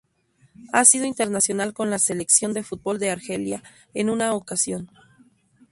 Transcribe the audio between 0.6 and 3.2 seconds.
Ha sido internacional con la selección de fútbol de